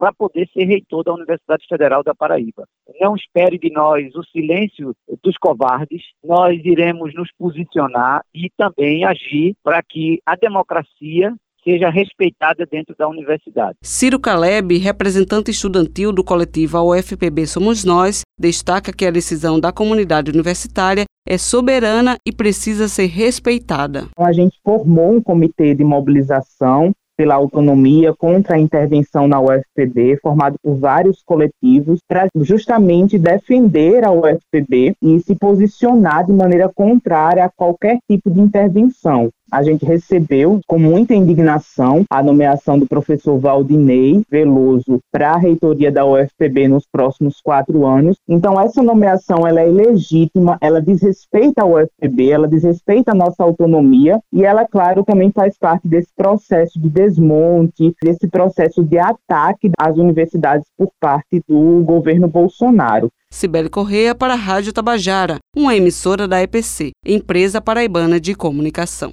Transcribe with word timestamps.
para 0.00 0.14
poder 0.14 0.48
ser 0.48 0.64
reitor 0.64 1.04
da 1.04 1.12
Universidade 1.12 1.66
Federal 1.68 2.02
da 2.02 2.14
Paraíba. 2.14 2.66
Não 2.98 3.14
espere 3.14 3.58
de 3.58 3.70
nós 3.70 4.14
o 4.14 4.24
silêncio 4.24 4.96
dos 5.22 5.36
covardes, 5.36 6.02
nós 6.24 6.58
iremos 6.64 7.14
nos 7.14 7.28
posicionar 7.38 8.24
e 8.34 8.48
também 8.56 9.04
agir 9.04 9.54
para 9.62 9.82
que 9.82 10.18
a 10.24 10.34
democracia 10.36 11.34
seja 11.62 11.90
respeitada 11.90 12.64
dentro 12.64 12.94
da 12.98 13.06
universidade. 13.06 13.76
Ciro 13.82 14.18
Caleb, 14.18 14.78
representante 14.78 15.50
estudantil 15.50 16.10
do 16.10 16.24
coletivo 16.24 16.80
UFPB 16.80 17.46
Somos 17.46 17.84
Nós, 17.84 18.22
destaca 18.38 18.92
que 18.92 19.04
a 19.04 19.10
decisão 19.10 19.60
da 19.60 19.70
comunidade 19.70 20.30
universitária 20.30 21.04
é 21.28 21.36
soberana 21.36 22.16
e 22.26 22.32
precisa 22.32 22.88
ser 22.88 23.06
respeitada. 23.06 24.08
A 24.16 24.32
gente 24.32 24.58
formou 24.64 25.16
um 25.16 25.22
comitê 25.22 25.74
de 25.74 25.84
mobilização 25.84 26.92
pela 27.20 27.34
autonomia 27.34 28.14
contra 28.14 28.56
a 28.56 28.58
intervenção 28.58 29.28
na 29.28 29.38
UFPB, 29.38 30.18
formado 30.22 30.56
por 30.62 30.76
vários 30.76 31.22
coletivos, 31.22 32.00
para 32.08 32.26
justamente 32.34 33.18
defender 33.18 34.06
a 34.06 34.10
UFPB 34.10 34.94
e 35.02 35.20
se 35.20 35.34
posicionar 35.34 36.24
de 36.24 36.32
maneira 36.32 36.70
contrária 36.74 37.44
a 37.44 37.50
qualquer 37.50 37.98
tipo 38.08 38.30
de 38.30 38.40
intervenção 38.40 39.28
a 39.50 39.62
gente 39.62 39.84
recebeu 39.84 40.60
com 40.66 40.78
muita 40.78 41.14
indignação 41.14 42.04
a 42.10 42.22
nomeação 42.22 42.78
do 42.78 42.86
professor 42.86 43.38
Valdinei 43.38 44.22
Veloso 44.30 45.00
para 45.12 45.32
a 45.32 45.36
reitoria 45.36 45.90
da 45.90 46.04
UFPB 46.04 46.68
nos 46.68 46.86
próximos 46.90 47.40
quatro 47.40 47.86
anos. 47.86 48.16
Então, 48.28 48.60
essa 48.60 48.82
nomeação 48.82 49.46
ela 49.46 49.60
é 49.60 49.68
ilegítima, 49.68 50.58
ela 50.60 50.80
desrespeita 50.80 51.62
a 51.62 51.66
UFPB, 51.66 52.30
ela 52.30 52.48
desrespeita 52.48 53.12
a 53.12 53.14
nossa 53.14 53.42
autonomia 53.42 54.20
e 54.32 54.44
ela, 54.44 54.66
claro, 54.66 55.04
também 55.04 55.30
faz 55.30 55.58
parte 55.58 55.88
desse 55.88 56.10
processo 56.16 56.78
de 56.78 56.88
desmonte, 56.88 57.94
desse 58.02 58.28
processo 58.28 58.84
de 58.84 58.98
ataque 58.98 59.70
às 59.78 59.96
universidades 59.96 60.66
por 60.76 60.90
parte 61.00 61.42
do 61.48 61.82
governo 61.84 62.28
Bolsonaro. 62.28 63.10
Cibele 63.32 63.68
Correia 63.68 64.14
para 64.14 64.32
a 64.34 64.36
Rádio 64.36 64.72
Tabajara, 64.72 65.38
uma 65.56 65.76
emissora 65.76 66.26
da 66.26 66.42
EPC, 66.42 66.90
Empresa 67.06 67.60
Paraibana 67.60 68.18
de 68.18 68.34
Comunicação. 68.34 69.12